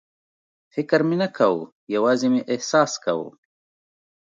فکر 0.73 0.99
مې 1.07 1.15
نه 1.21 1.27
کاوه، 1.37 1.65
یوازې 1.95 2.27
مې 2.33 2.41
احساس 2.53 2.91
کاوه. 3.03 3.29